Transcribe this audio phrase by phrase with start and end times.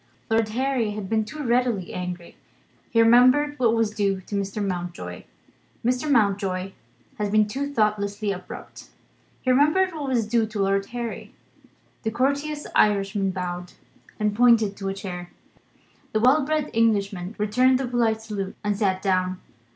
[0.31, 2.35] Lord Harry had been too readily angry:
[2.89, 4.59] he remembered what was due to Mr.
[4.65, 5.25] Mountjoy.
[5.85, 6.09] Mr.
[6.09, 6.71] Mountjoy
[7.19, 8.89] had been too thoughtlessly abrupt:
[9.43, 11.35] he remembered what was due to Lord Harry.
[12.01, 13.73] The courteous Irishman bowed,
[14.19, 15.29] and pointed to a chair.
[16.13, 19.39] The well bred Englishman returned the polite salute, and sat down.